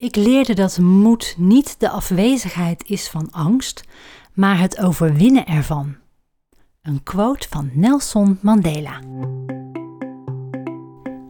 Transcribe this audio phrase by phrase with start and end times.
[0.00, 3.84] Ik leerde dat moed niet de afwezigheid is van angst,
[4.34, 5.96] maar het overwinnen ervan.
[6.82, 9.00] Een quote van Nelson Mandela.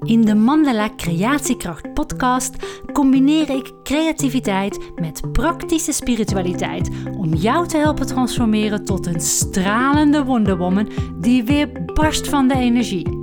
[0.02, 2.56] In de Mandela Creatiekracht podcast
[2.92, 10.90] combineer ik creativiteit met praktische spiritualiteit om jou te helpen transformeren tot een stralende wonderwoman
[11.20, 13.19] die weer barst van de energie.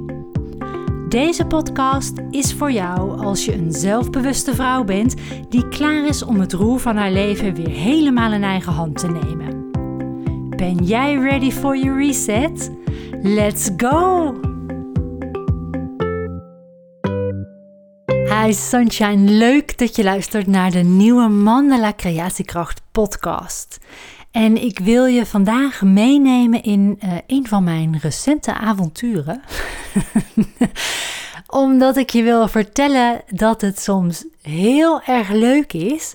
[1.09, 5.15] Deze podcast is voor jou als je een zelfbewuste vrouw bent
[5.49, 9.07] die klaar is om het roer van haar leven weer helemaal in eigen hand te
[9.07, 9.69] nemen.
[10.49, 12.71] Ben jij ready for your reset?
[13.21, 14.33] Let's go!
[18.07, 23.77] Hi Sunshine, leuk dat je luistert naar de nieuwe Mandala Creatiekracht podcast.
[24.37, 29.41] En ik wil je vandaag meenemen in uh, een van mijn recente avonturen.
[31.47, 36.11] Omdat ik je wil vertellen dat het soms heel erg leuk is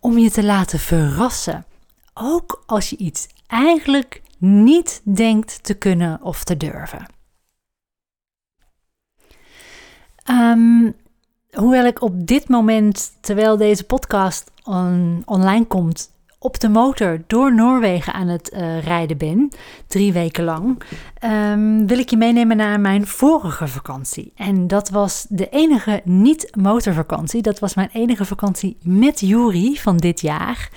[0.00, 1.64] om je te laten verrassen.
[2.14, 7.06] Ook als je iets eigenlijk niet denkt te kunnen of te durven.
[10.30, 10.94] Um,
[11.52, 16.12] hoewel ik op dit moment, terwijl deze podcast on online komt,
[16.44, 19.48] op de motor door Noorwegen aan het uh, rijden ben,
[19.86, 20.82] drie weken lang,
[21.24, 24.32] um, wil ik je meenemen naar mijn vorige vakantie.
[24.36, 27.42] En dat was de enige niet-motorvakantie.
[27.42, 30.70] Dat was mijn enige vakantie met Juri van dit jaar.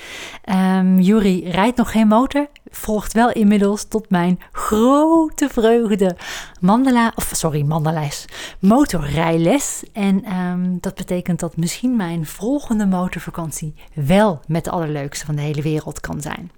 [0.77, 6.15] Um, Juri rijdt nog geen motor, volgt wel inmiddels tot mijn grote vreugde
[6.59, 8.25] mandala, of sorry, mandala's
[8.59, 9.83] motorrijles.
[9.93, 15.41] En um, dat betekent dat misschien mijn volgende motorvakantie wel met de allerleukste van de
[15.41, 16.51] hele wereld kan zijn.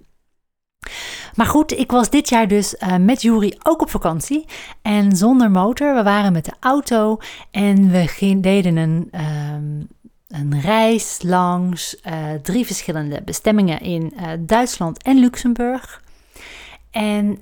[1.34, 4.44] Maar goed, ik was dit jaar dus uh, met Juri ook op vakantie
[4.82, 5.94] en zonder motor.
[5.94, 7.18] We waren met de auto
[7.50, 9.10] en we deden een,
[9.54, 9.88] um,
[10.28, 16.02] een reis langs uh, drie verschillende bestemmingen in uh, Duitsland en Luxemburg.
[16.90, 17.38] En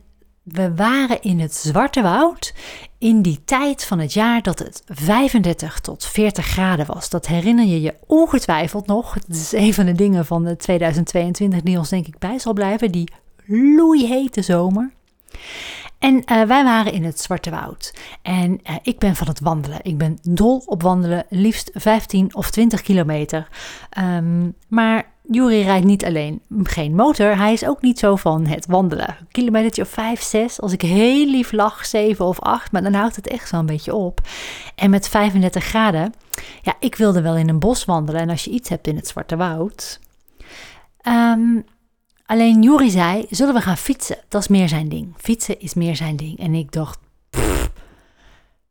[0.52, 2.54] we waren in het Zwarte Woud
[2.98, 7.10] in die tijd van het jaar dat het 35 tot 40 graden was.
[7.10, 9.14] Dat herinner je je ongetwijfeld nog.
[9.14, 12.52] Het is een van de dingen van de 2022 die ons denk ik bij zal
[12.52, 12.92] blijven.
[12.92, 13.12] Die
[13.46, 14.90] loeihete zomer.
[15.98, 17.94] En uh, wij waren in het Zwarte Woud.
[18.22, 19.78] En uh, ik ben van het wandelen.
[19.82, 23.48] Ik ben dol op wandelen, liefst 15 of 20 kilometer.
[23.98, 28.66] Um, maar Juri rijdt niet alleen geen motor, hij is ook niet zo van het
[28.66, 29.08] wandelen.
[29.08, 32.94] Een kilometertje of 5, 6, als ik heel lief lach, 7 of 8, maar dan
[32.94, 34.20] houdt het echt een beetje op.
[34.74, 36.12] En met 35 graden,
[36.62, 38.20] ja, ik wilde wel in een bos wandelen.
[38.20, 40.00] En als je iets hebt in het Zwarte Woud.
[41.08, 41.64] Um,
[42.28, 44.16] Alleen Juri zei, zullen we gaan fietsen?
[44.28, 45.14] Dat is meer zijn ding.
[45.16, 46.38] Fietsen is meer zijn ding.
[46.38, 46.98] En ik dacht,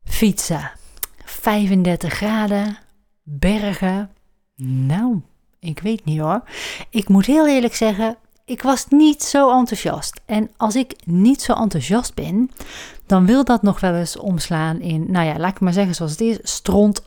[0.04, 0.72] fietsen.
[1.26, 2.78] 35 graden,
[3.24, 4.12] bergen.
[4.56, 5.22] Nou,
[5.60, 6.42] ik weet niet hoor.
[6.90, 10.22] Ik moet heel eerlijk zeggen, ik was niet zo enthousiast.
[10.26, 12.52] En als ik niet zo enthousiast ben,
[13.06, 16.12] dan wil dat nog wel eens omslaan in, nou ja, laat ik maar zeggen zoals
[16.12, 17.02] het is, stront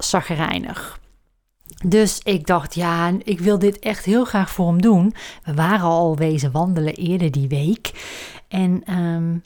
[1.85, 5.15] dus ik dacht, ja, ik wil dit echt heel graag voor hem doen.
[5.45, 7.91] We waren al wezen wandelen eerder die week.
[8.49, 9.43] En, um,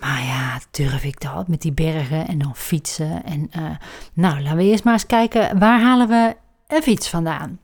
[0.00, 3.24] maar ja, durf ik dat met die bergen en dan fietsen?
[3.24, 3.70] En uh,
[4.12, 6.36] nou, laten we eerst maar eens kijken, waar halen we
[6.66, 7.58] een fiets vandaan?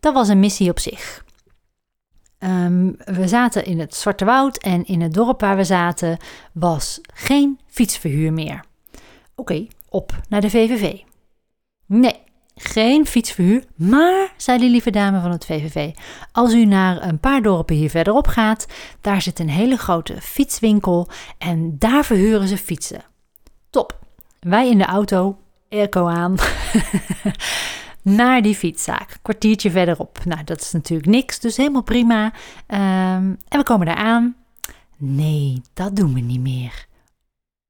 [0.00, 1.24] Dat was een missie op zich.
[2.38, 6.18] Um, we zaten in het Zwarte Woud en in het dorp waar we zaten
[6.52, 8.64] was geen fietsverhuur meer.
[9.34, 11.00] Oké, op naar de VVV.
[11.86, 12.20] Nee,
[12.54, 15.90] geen fietsverhuur, maar, zei de lieve dame van het VVV,
[16.32, 18.66] als u naar een paar dorpen hier verderop gaat,
[19.00, 23.02] daar zit een hele grote fietswinkel en daar verhuren ze fietsen.
[23.70, 23.98] Top.
[24.40, 25.38] Wij in de auto,
[25.70, 26.36] airco aan,
[28.02, 29.18] naar die fietszaak.
[29.22, 30.24] Kwartiertje verderop.
[30.24, 32.24] Nou, dat is natuurlijk niks, dus helemaal prima.
[32.24, 34.36] Um, en we komen daar aan.
[34.96, 36.86] Nee, dat doen we niet meer.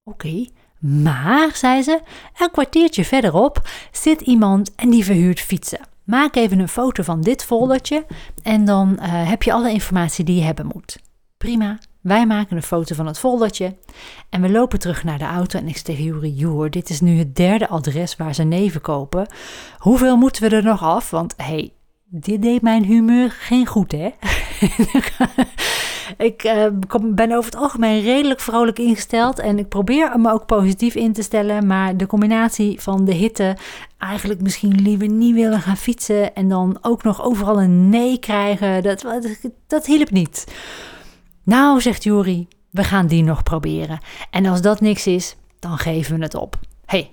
[0.04, 0.46] Oké.
[0.78, 2.00] Maar, zei ze,
[2.38, 5.80] een kwartiertje verderop zit iemand en die verhuurt fietsen.
[6.04, 8.06] Maak even een foto van dit foldertje
[8.42, 10.98] en dan uh, heb je alle informatie die je hebben moet.
[11.36, 13.76] Prima, wij maken een foto van het foldertje
[14.30, 17.00] en we lopen terug naar de auto en ik zeg tegen Juri, joh, dit is
[17.00, 19.26] nu het derde adres waar ze neven kopen.
[19.78, 21.10] Hoeveel moeten we er nog af?
[21.10, 21.72] Want hey,
[22.04, 24.08] dit deed mijn humeur geen goed, hè?
[26.30, 26.66] ik uh,
[27.02, 31.22] ben over het algemeen redelijk vrolijk ingesteld en ik probeer me ook positief in te
[31.22, 31.66] stellen.
[31.66, 33.56] Maar de combinatie van de hitte,
[33.98, 38.82] eigenlijk misschien liever niet willen gaan fietsen en dan ook nog overal een nee krijgen,
[38.82, 40.46] dat, dat, dat hielp niet.
[41.42, 44.01] Nou, zegt Juri, we gaan die nog proberen.
[44.31, 46.59] En als dat niks is, dan geven we het op.
[46.87, 47.10] hey,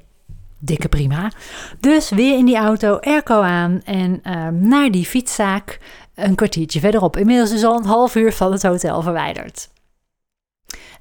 [0.60, 1.32] dikke prima.
[1.80, 5.80] Dus weer in die auto, airco aan en ehm, naar die fietszaak
[6.16, 7.18] een kwartiertje verderop.
[7.18, 9.70] Inmiddels is al een half uur van het hotel verwijderd.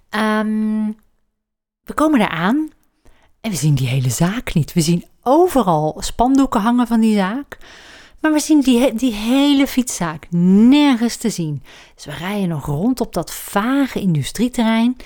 [0.08, 0.86] Ehm,
[1.84, 2.70] we komen daar aan
[3.40, 4.72] en we zien die hele zaak niet.
[4.72, 7.58] We zien overal spandoeken hangen van die zaak.
[8.26, 11.62] Maar we zien die, die hele fietszaak nergens te zien.
[11.94, 14.96] Dus we rijden nog rond op dat vage industrieterrein.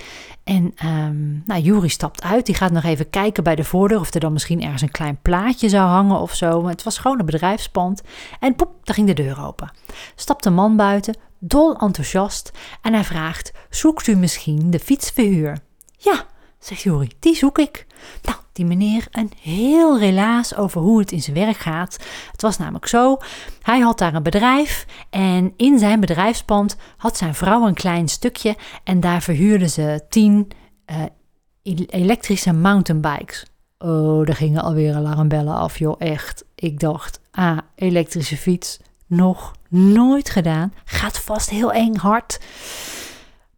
[0.45, 2.47] En um, nou, Juri stapt uit.
[2.47, 5.19] Die gaat nog even kijken bij de voordeur of er dan misschien ergens een klein
[5.23, 6.63] plaatje zou hangen of zo.
[6.63, 8.03] Maar het was gewoon een bedrijfspand.
[8.41, 9.73] En poep, daar ging de deur open.
[10.15, 12.53] Stapt een man buiten, dol enthousiast.
[12.83, 15.59] En hij vraagt: Zoekt u misschien de fietsverhuur?
[15.97, 16.27] Ja,
[16.61, 17.87] zegt Juri, die zoek ik.
[18.23, 21.99] Nou, die meneer een heel relaas over hoe het in zijn werk gaat.
[22.31, 23.19] Het was namelijk zo,
[23.63, 28.57] hij had daar een bedrijf en in zijn bedrijfspand had zijn vrouw een klein stukje
[28.85, 30.49] en daar verhuurde ze tien
[30.87, 33.45] uh, elektrische mountainbikes.
[33.79, 36.45] Oh, er gingen alweer alarmbellen af, joh, echt.
[36.55, 40.75] Ik dacht, ah, elektrische fiets, nog nooit gedaan.
[40.85, 42.41] Gaat vast heel eng hard.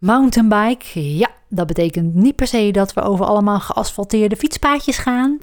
[0.03, 5.39] Mountainbike, ja, dat betekent niet per se dat we over allemaal geasfalteerde fietspaadjes gaan.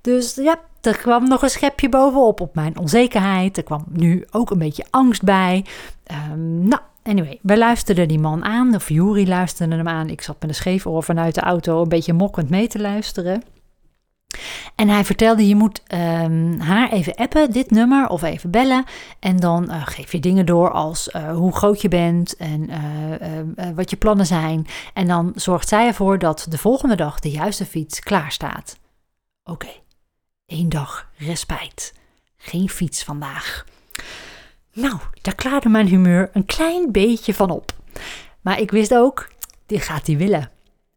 [0.00, 3.56] Dus ja, er kwam nog een schepje bovenop op mijn onzekerheid.
[3.56, 5.64] Er kwam nu ook een beetje angst bij.
[6.30, 8.74] Um, nou, anyway, we luisterden die man aan.
[8.74, 10.08] Of Jury luisterde hem aan.
[10.08, 13.42] Ik zat met een scheef oor vanuit de auto een beetje mokkend mee te luisteren.
[14.74, 18.84] En hij vertelde, je moet um, haar even appen, dit nummer, of even bellen.
[19.18, 23.68] En dan uh, geef je dingen door als uh, hoe groot je bent en uh,
[23.74, 24.66] wat je plannen zijn.
[24.94, 28.78] En dan zorgt zij ervoor dat de volgende dag de juiste fiets klaar staat.
[29.44, 29.70] Oké,
[30.46, 31.94] één dag respijt.
[32.36, 33.64] Geen fiets vandaag.
[34.72, 37.72] Nou, daar klaarde mijn humeur een klein beetje van op.
[38.40, 39.28] Maar ik wist ook,
[39.66, 40.50] dit gaat hij willen.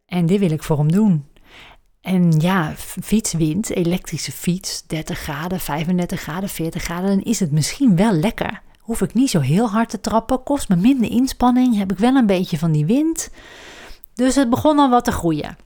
[0.06, 1.24] En dit wil ik voor hem doen.
[2.00, 7.96] En ja, fietswind, elektrische fiets, 30 graden, 35 graden, 40 graden, dan is het misschien
[7.96, 8.60] wel lekker.
[8.78, 12.14] Hoef ik niet zo heel hard te trappen, kost me minder inspanning, heb ik wel
[12.14, 13.30] een beetje van die wind.
[14.14, 15.56] Dus het begon al wat te groeien.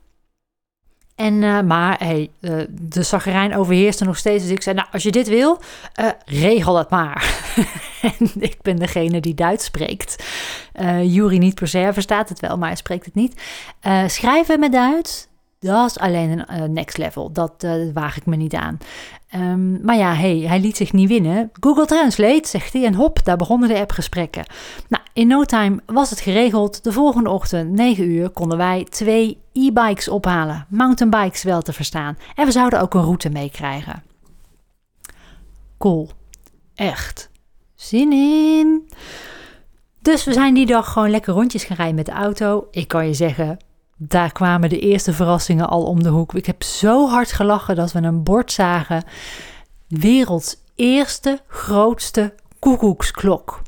[1.15, 4.43] En, uh, maar hey, uh, de zagrijn overheerste nog steeds.
[4.43, 5.61] Dus ik zei, nou, als je dit wil,
[6.01, 7.45] uh, regel het maar.
[8.19, 10.25] en ik ben degene die Duits spreekt.
[11.03, 13.43] Jury niet per se verstaat het wel, maar hij spreekt het niet.
[14.07, 15.27] schrijven met Duits,
[15.73, 17.33] dat is alleen een uh, next level.
[17.33, 18.79] Dat uh, waag ik me niet aan.
[19.35, 21.51] Um, maar ja, hey, hij liet zich niet winnen.
[21.61, 22.85] Google Translate, zegt hij.
[22.85, 24.45] En hop, daar begonnen de appgesprekken.
[24.89, 26.85] Nou, in no time was het geregeld.
[26.85, 30.67] De volgende ochtend, 9 uur, konden wij twee e-bikes ophalen.
[30.69, 32.19] Mountainbikes wel te verstaan.
[32.35, 34.03] En we zouden ook een route meekrijgen.
[35.79, 36.11] Cool.
[36.75, 37.31] Echt.
[37.75, 38.89] Zin in.
[40.03, 42.69] Dus we zijn die dag gewoon lekker rondjes gaan rijden met de auto.
[42.71, 43.59] Ik kan je zeggen,
[44.09, 46.35] daar kwamen de eerste verrassingen al om de hoek.
[46.35, 49.05] Ik heb zo hard gelachen dat we een bord zagen.
[49.89, 53.63] Werelds eerste grootste koekoeksklok.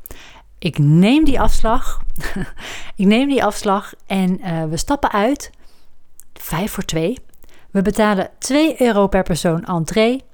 [0.59, 2.01] Ik neem die afslag.
[2.95, 5.51] ik neem die afslag en uh, we stappen uit.
[6.33, 7.17] Vijf voor twee.
[7.71, 10.25] We betalen 2 euro per persoon entree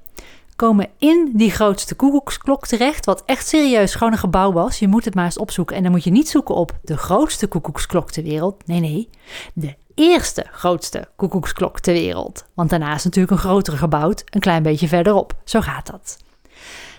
[0.56, 4.78] komen in die grootste koekoeksklok terecht, wat echt serieus gewoon een gebouw was.
[4.78, 7.46] Je moet het maar eens opzoeken en dan moet je niet zoeken op de grootste
[7.46, 8.66] koekoeksklok ter wereld.
[8.66, 9.08] Nee, nee,
[9.54, 12.44] de eerste grootste koekoeksklok ter wereld.
[12.54, 15.34] Want daarna is natuurlijk een grotere gebouwd, een klein beetje verderop.
[15.44, 16.18] Zo gaat dat.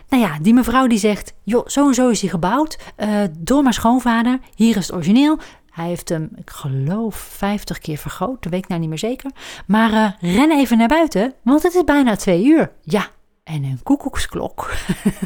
[0.09, 3.61] Nou ja, die mevrouw die zegt, joh, zo en zo is hij gebouwd uh, door
[3.61, 4.39] mijn schoonvader.
[4.55, 5.37] Hier is het origineel.
[5.71, 8.45] Hij heeft hem, ik geloof, 50 keer vergroot.
[8.49, 9.31] Weet ik nou niet meer zeker.
[9.67, 12.71] Maar uh, ren even naar buiten, want het is bijna twee uur.
[12.81, 13.07] Ja,
[13.45, 14.73] en een koekoeksklok.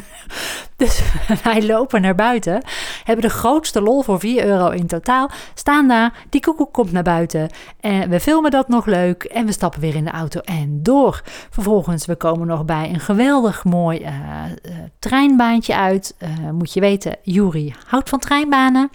[0.76, 1.02] dus
[1.44, 2.62] wij lopen naar buiten,
[3.04, 7.02] hebben de grootste lol voor 4 euro in totaal, staan daar, die koekoek komt naar
[7.02, 7.50] buiten
[7.80, 11.22] en we filmen dat nog leuk en we stappen weer in de auto en door.
[11.50, 16.14] Vervolgens, we komen nog bij een geweldig mooi uh, uh, treinbaantje uit.
[16.18, 18.90] Uh, moet je weten, Juri houdt van treinbanen.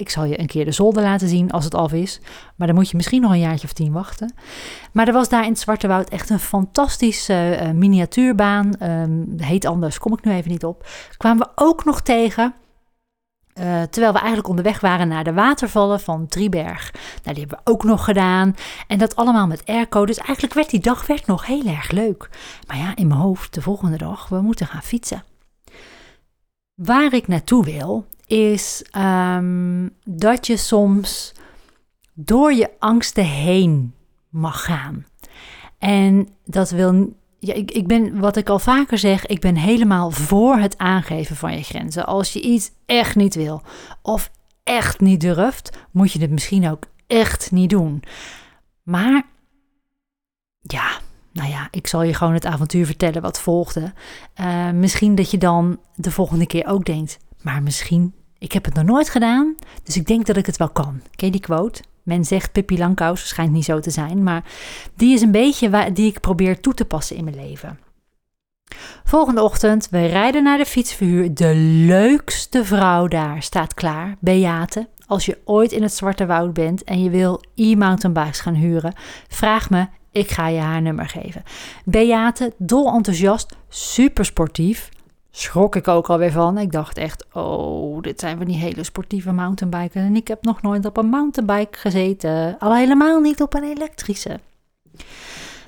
[0.00, 2.20] Ik zal je een keer de zolder laten zien als het af is.
[2.56, 4.34] Maar dan moet je misschien nog een jaartje of tien wachten.
[4.92, 8.82] Maar er was daar in het Zwarte Woud echt een fantastische uh, miniatuurbaan.
[8.82, 10.88] Um, heet anders, kom ik nu even niet op.
[11.16, 12.54] Kwamen we ook nog tegen.
[13.54, 16.92] Uh, terwijl we eigenlijk onderweg waren naar de watervallen van Drieberg.
[16.92, 18.54] Nou, die hebben we ook nog gedaan.
[18.86, 20.06] En dat allemaal met airco.
[20.06, 22.30] Dus eigenlijk werd die dag werd nog heel erg leuk.
[22.66, 25.24] Maar ja, in mijn hoofd, de volgende dag, we moeten gaan fietsen.
[26.74, 31.32] Waar ik naartoe wil, is um, dat je soms
[32.14, 33.94] door je angsten heen
[34.28, 35.06] mag gaan.
[35.78, 37.18] En dat wil.
[37.38, 41.36] Ja, ik, ik ben, wat ik al vaker zeg, ik ben helemaal voor het aangeven
[41.36, 42.06] van je grenzen.
[42.06, 43.62] Als je iets echt niet wil
[44.02, 44.30] of
[44.64, 48.02] echt niet durft, moet je het misschien ook echt niet doen.
[48.82, 49.26] Maar
[50.60, 50.98] ja,
[51.32, 53.92] nou ja, ik zal je gewoon het avontuur vertellen wat volgde.
[54.40, 58.74] Uh, misschien dat je dan de volgende keer ook denkt, maar misschien, ik heb het
[58.74, 61.00] nog nooit gedaan, dus ik denk dat ik het wel kan.
[61.16, 61.82] Ken je die quote?
[62.02, 64.44] Men zegt Pippi Langkous, schijnt niet zo te zijn, maar
[64.94, 67.78] die is een beetje waar, die ik probeer toe te passen in mijn leven.
[69.04, 71.34] Volgende ochtend, we rijden naar de fietsverhuur.
[71.34, 71.54] De
[71.86, 74.88] leukste vrouw daar staat klaar, Beate.
[75.06, 78.94] Als je ooit in het Zwarte Woud bent en je wil e-mountainbikes gaan huren,
[79.28, 81.42] vraag me, ik ga je haar nummer geven.
[81.84, 84.88] Beate, dol enthousiast, super sportief.
[85.30, 86.58] Schrok ik ook alweer van.
[86.58, 90.04] Ik dacht echt, oh, dit zijn van die hele sportieve mountainbikers.
[90.04, 92.58] En ik heb nog nooit op een mountainbike gezeten.
[92.58, 94.40] Al helemaal niet op een elektrische.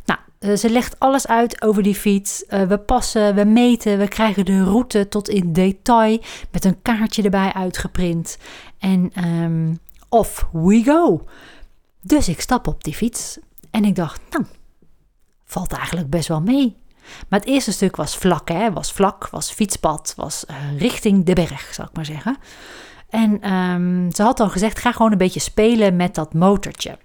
[0.05, 2.47] Nou, eh, ze legt alles uit over die fiets.
[2.47, 6.21] Eh, we passen, we meten, we krijgen de route tot in detail.
[6.51, 8.39] Met een kaartje erbij uitgeprint.
[8.79, 9.79] En um,
[10.09, 11.25] off we go.
[12.01, 13.39] Dus ik stap op die fiets
[13.71, 14.45] en ik dacht, nou,
[15.45, 16.77] valt eigenlijk best wel mee.
[17.29, 18.73] Maar het eerste stuk was vlak, hè?
[18.73, 22.37] was vlak, was fietspad, was uh, richting de berg, zal ik maar zeggen.
[23.09, 26.99] En um, ze had al gezegd, ga gewoon een beetje spelen met dat motortje.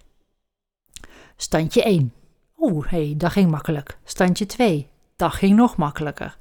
[1.35, 2.13] Standje 1.
[2.57, 3.97] Oeh, hey, dat ging makkelijk.
[4.03, 4.87] Standje 2.
[5.15, 6.37] Dat ging nog makkelijker.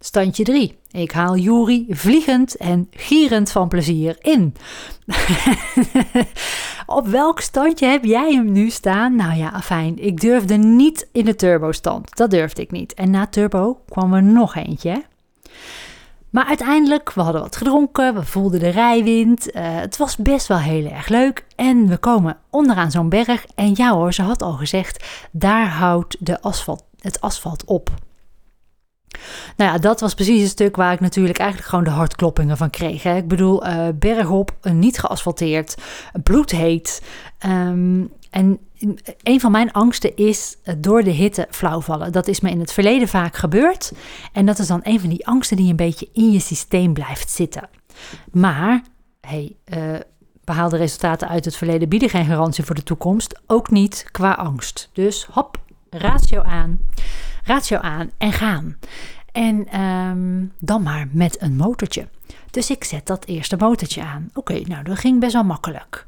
[0.00, 0.78] Standje 3.
[0.90, 4.56] Ik haal Juri vliegend en gierend van plezier in.
[6.94, 9.16] Op welk standje heb jij hem nu staan?
[9.16, 9.98] Nou ja, fijn.
[9.98, 12.16] Ik durfde niet in de turbo-stand.
[12.16, 12.94] Dat durfde ik niet.
[12.94, 15.02] En na turbo kwam er nog eentje.
[16.30, 19.54] Maar uiteindelijk, we hadden wat gedronken, we voelden de rijwind.
[19.54, 21.44] Uh, het was best wel heel erg leuk.
[21.56, 23.46] En we komen onderaan zo'n berg.
[23.54, 27.90] En ja hoor, ze had al gezegd, daar houdt de asfalt, het asfalt op.
[29.56, 32.70] Nou ja, dat was precies het stuk waar ik natuurlijk eigenlijk gewoon de hartkloppingen van
[32.70, 33.02] kreeg.
[33.02, 33.16] Hè.
[33.16, 35.74] Ik bedoel, uh, bergop, niet geasfalteerd,
[36.22, 37.02] bloedheet.
[37.46, 38.58] Um, en
[39.22, 42.12] een van mijn angsten is door de hitte flauwvallen.
[42.12, 43.92] Dat is me in het verleden vaak gebeurd.
[44.32, 47.30] En dat is dan een van die angsten die een beetje in je systeem blijft
[47.30, 47.68] zitten.
[48.30, 48.82] Maar,
[49.20, 49.98] hey, uh,
[50.44, 53.40] behaalde resultaten uit het verleden bieden geen garantie voor de toekomst.
[53.46, 54.90] Ook niet qua angst.
[54.92, 56.78] Dus hop, ratio aan
[57.44, 58.76] ratio aan en gaan.
[59.32, 62.06] En um, dan maar met een motortje.
[62.50, 64.30] Dus ik zet dat eerste motortje aan.
[64.34, 66.04] Oké, nou dat ging best wel makkelijk.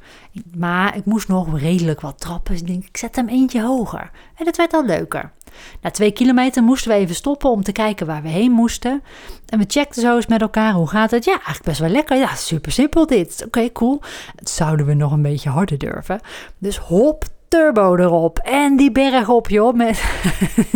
[0.56, 2.52] Maar ik moest nog redelijk wat trappen.
[2.52, 4.10] Dus ik denk, ik zet hem eentje hoger.
[4.34, 5.32] En dat werd al leuker.
[5.80, 9.02] Na twee kilometer moesten we even stoppen om te kijken waar we heen moesten.
[9.46, 11.24] En we checkten zo eens met elkaar, hoe gaat het?
[11.24, 12.16] Ja, eigenlijk best wel lekker.
[12.16, 13.42] Ja, super simpel dit.
[13.46, 14.00] Oké, cool.
[14.36, 16.20] Het zouden we nog een beetje harder durven.
[16.58, 18.38] Dus hop, turbo erop.
[18.38, 19.74] En die berg op, joh.
[19.74, 20.04] Met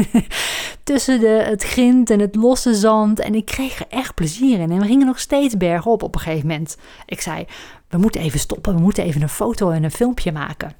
[0.84, 3.20] tussen de, het grind en het losse zand.
[3.20, 4.70] En ik kreeg er echt plezier in.
[4.70, 6.76] En we gingen nog steeds bergop op een gegeven moment.
[7.06, 7.46] Ik zei,
[7.88, 8.74] we moeten even stoppen.
[8.74, 10.72] We moeten even een foto en een filmpje maken.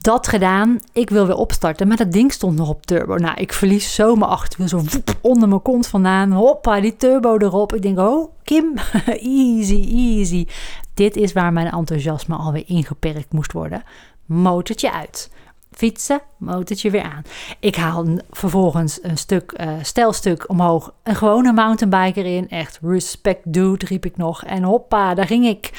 [0.00, 0.80] Dat gedaan.
[0.92, 1.88] Ik wil weer opstarten.
[1.88, 3.16] Maar dat ding stond nog op turbo.
[3.16, 4.68] Nou, ik verlies zo mijn achterwiel.
[4.68, 6.32] Zo woep, onder mijn kont vandaan.
[6.32, 7.74] Hoppa, die turbo erop.
[7.74, 8.74] Ik denk, oh, Kim,
[9.06, 10.46] easy, easy.
[10.94, 13.82] Dit is waar mijn enthousiasme alweer ingeperkt moest worden
[14.26, 15.30] motortje uit.
[15.70, 17.22] Fietsen, motortje weer aan.
[17.60, 20.94] Ik haal vervolgens een stuk, uh, stelstuk omhoog.
[21.02, 22.48] Een gewone mountainbiker in.
[22.48, 24.44] Echt respect dude, riep ik nog.
[24.44, 25.70] En hoppa, daar ging ik.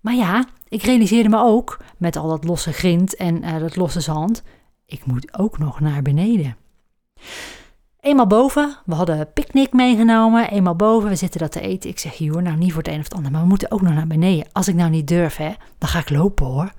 [0.00, 4.00] Maar ja, ik realiseerde me ook, met al dat losse grind en uh, dat losse
[4.00, 4.42] zand,
[4.86, 6.56] ik moet ook nog naar beneden.
[8.00, 10.50] Eenmaal boven, we hadden picknick meegenomen.
[10.50, 11.90] Eenmaal boven, we zitten dat te eten.
[11.90, 13.82] Ik zeg, joh, nou niet voor het een of het ander, maar we moeten ook
[13.82, 14.48] nog naar beneden.
[14.52, 16.72] Als ik nou niet durf, hè, dan ga ik lopen hoor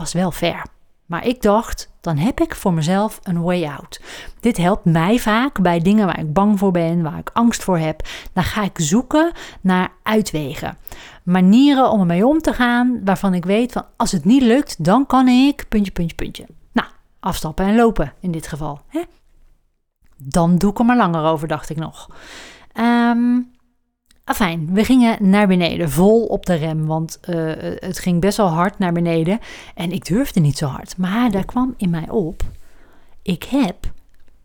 [0.00, 0.62] was wel ver.
[1.06, 4.00] Maar ik dacht, dan heb ik voor mezelf een way out.
[4.40, 7.78] Dit helpt mij vaak bij dingen waar ik bang voor ben, waar ik angst voor
[7.78, 8.02] heb.
[8.32, 10.78] Dan ga ik zoeken naar uitwegen.
[11.22, 15.06] Manieren om ermee om te gaan, waarvan ik weet van als het niet lukt, dan
[15.06, 16.46] kan ik puntje, puntje, puntje.
[16.72, 16.88] Nou,
[17.20, 18.80] afstappen en lopen in dit geval.
[18.88, 19.02] Hè?
[20.16, 22.08] Dan doe ik er maar langer over, dacht ik nog.
[22.74, 23.50] Um,
[24.30, 28.46] Afijn, we gingen naar beneden, vol op de rem, want uh, het ging best wel
[28.46, 29.38] hard naar beneden
[29.74, 30.96] en ik durfde niet zo hard.
[30.96, 32.42] Maar daar kwam in mij op,
[33.22, 33.76] ik heb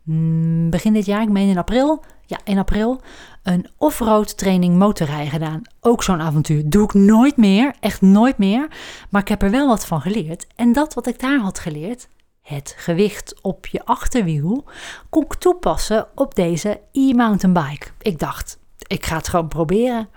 [0.02, 3.00] mm, begin dit jaar, ik meen in april, ja in april,
[3.42, 5.62] een offroad training motorrijden gedaan.
[5.80, 6.70] Ook zo'n avontuur.
[6.70, 8.68] Doe ik nooit meer, echt nooit meer.
[9.10, 10.46] Maar ik heb er wel wat van geleerd.
[10.56, 12.08] En dat wat ik daar had geleerd,
[12.42, 14.64] het gewicht op je achterwiel,
[15.08, 17.86] kon ik toepassen op deze e-mountainbike.
[18.00, 20.08] Ik dacht, ik ga het gewoon proberen.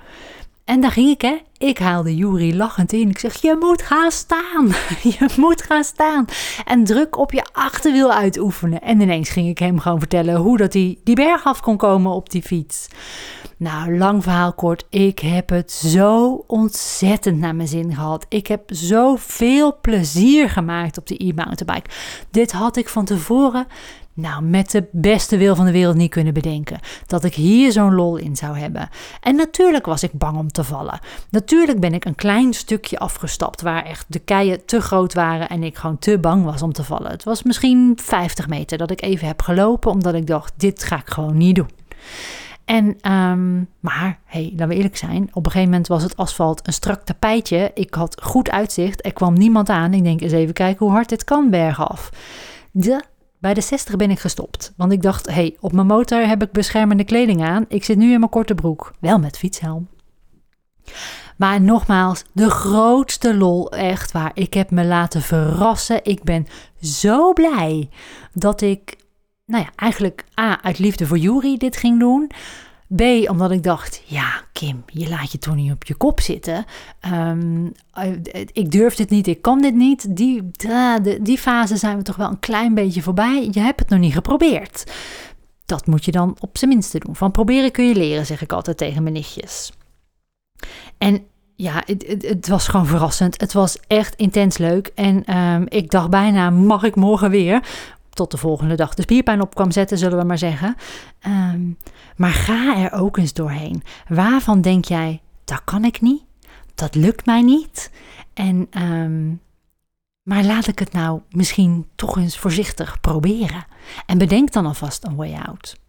[0.66, 1.38] En daar ging ik, hè.
[1.58, 3.10] Ik haalde Juri lachend in.
[3.10, 4.68] Ik zeg, je moet gaan staan.
[5.20, 6.26] Je moet gaan staan.
[6.66, 8.82] En druk op je achterwiel uitoefenen.
[8.82, 12.12] En ineens ging ik hem gewoon vertellen hoe dat hij die berg af kon komen
[12.12, 12.88] op die fiets.
[13.58, 18.26] Nou, lang verhaal kort, ik heb het zo ontzettend naar mijn zin gehad.
[18.30, 21.90] Ik heb zoveel plezier gemaakt op de e-mountainbike.
[22.32, 23.68] Dit had ik van tevoren
[24.20, 26.80] nou, met de beste wil van de wereld niet kunnen bedenken.
[27.08, 28.90] Dat ik hier zo'n lol in zou hebben.
[29.22, 31.00] En natuurlijk was ik bang om te vallen.
[31.30, 35.64] Natuurlijk ben ik een klein stukje afgestapt waar echt de keien te groot waren en
[35.64, 37.12] ik gewoon te bang was om te vallen.
[37.12, 40.98] Het was misschien 50 meter dat ik even heb gelopen omdat ik dacht, dit ga
[40.98, 41.70] ik gewoon niet doen.
[42.70, 45.30] En, um, maar, hey, laten we eerlijk zijn.
[45.34, 47.72] Op een gegeven moment was het asfalt een strak tapijtje.
[47.74, 49.06] Ik had goed uitzicht.
[49.06, 49.94] Er kwam niemand aan.
[49.94, 52.10] Ik denk eens even kijken hoe hard dit kan bergaf.
[52.72, 53.04] De
[53.40, 56.52] bij de 60 ben ik gestopt, want ik dacht, hey, op mijn motor heb ik
[56.52, 57.66] beschermende kleding aan.
[57.68, 59.88] Ik zit nu in mijn korte broek, wel met fietshelm.
[61.38, 64.32] Maar nogmaals, de grootste lol echt waar.
[64.34, 66.00] Ik heb me laten verrassen.
[66.04, 66.48] Ik ben
[66.82, 67.90] zo blij
[68.34, 68.98] dat ik,
[69.46, 72.32] nou ja, eigenlijk A, uit liefde voor Jury dit ging doen.
[72.96, 76.66] B, omdat ik dacht, ja, Kim, je laat je toch niet op je kop zitten.
[77.00, 78.12] Ehm, eh,
[78.52, 80.16] ik durf dit niet, ik kan dit niet.
[80.16, 80.52] Die,
[81.22, 83.48] die fase zijn we toch wel een klein beetje voorbij.
[83.52, 84.92] Je hebt het nog niet geprobeerd.
[85.66, 87.16] Dat moet je dan op zijn minste doen.
[87.16, 89.72] Van proberen kun je leren, zeg ik altijd tegen mijn nichtjes.
[90.98, 91.24] En
[91.56, 93.42] ja, het, het, was gewoon verrassend.
[93.42, 94.92] Het was echt intens leuk.
[94.96, 97.62] En ehm, ik dacht bijna, mag ik morgen weer?
[98.10, 100.76] Tot de volgende dag de spierpijn op kwam zetten, zullen we maar zeggen.
[101.20, 101.62] Ehm,
[102.16, 103.84] maar ga er ook eens doorheen.
[104.08, 106.24] Waarvan denk jij, dat kan ik niet?
[106.76, 107.92] Dat lukt mij niet?
[108.34, 109.30] En, ehm,
[110.24, 113.66] maar laat ik het nou misschien toch eens voorzichtig proberen.
[114.06, 115.80] En bedenk dan alvast een way out.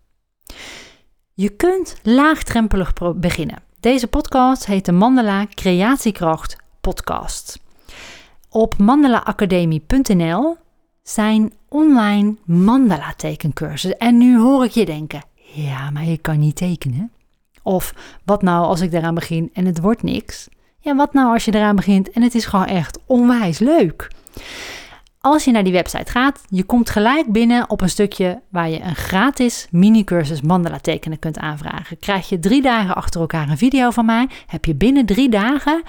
[1.34, 3.62] Je kunt laagdrempelig beginnen.
[3.80, 7.60] Deze podcast heet de Mandela Creatiekracht Podcast.
[8.48, 10.56] Op mandelaacademie.nl
[11.02, 13.96] zijn online mandala tekencursus.
[13.96, 17.12] En nu hoor ik je denken, ja, maar ik kan niet tekenen.
[17.62, 20.48] Of wat nou als ik eraan begin en het wordt niks?
[20.78, 24.10] Ja, wat nou als je eraan begint en het is gewoon echt onwijs leuk?
[25.20, 28.80] Als je naar die website gaat, je komt gelijk binnen op een stukje waar je
[28.80, 31.98] een gratis mini-cursus mandala tekenen kunt aanvragen.
[31.98, 35.82] Krijg je drie dagen achter elkaar een video van mij, heb je binnen drie dagen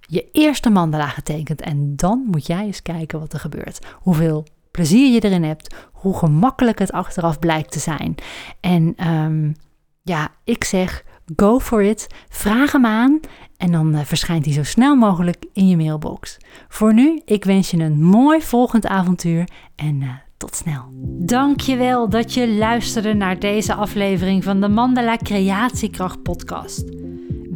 [0.00, 1.60] je eerste mandala getekend.
[1.60, 3.78] En dan moet jij eens kijken wat er gebeurt.
[3.92, 4.44] Hoeveel
[4.76, 8.14] plezier je erin hebt, hoe gemakkelijk het achteraf blijkt te zijn.
[8.60, 9.54] En um,
[10.02, 11.04] ja, ik zeg
[11.36, 13.20] go for it, vraag hem aan
[13.56, 16.36] en dan uh, verschijnt hij zo snel mogelijk in je mailbox.
[16.68, 20.82] Voor nu, ik wens je een mooi volgend avontuur en uh, tot snel.
[21.18, 26.84] Dankjewel dat je luisterde naar deze aflevering van de Mandala Creatiekracht podcast.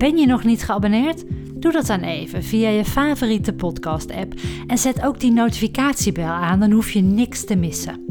[0.00, 1.24] Ben je nog niet geabonneerd?
[1.54, 4.34] Doe dat dan even via je favoriete podcast-app
[4.66, 8.04] en zet ook die notificatiebel aan, dan hoef je niks te missen.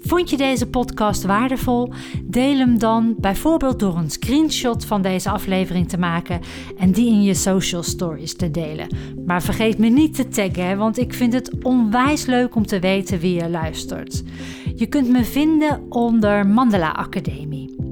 [0.00, 1.92] Vond je deze podcast waardevol?
[2.24, 6.40] Deel hem dan bijvoorbeeld door een screenshot van deze aflevering te maken
[6.78, 8.96] en die in je social stories te delen.
[9.26, 13.18] Maar vergeet me niet te taggen, want ik vind het onwijs leuk om te weten
[13.18, 14.22] wie je luistert.
[14.74, 17.91] Je kunt me vinden onder Mandela Academie.